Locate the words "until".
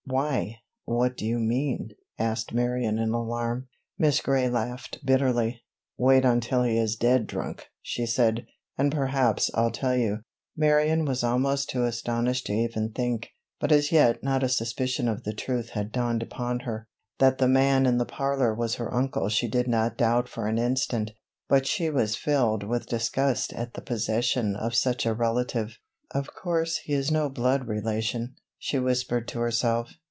6.25-6.63